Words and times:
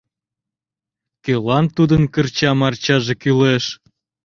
Кӧлан 1.23 1.65
тудын 1.75 2.03
кырча- 2.13 2.51
марчаже 2.59 3.13
кӱлеш? 3.21 3.65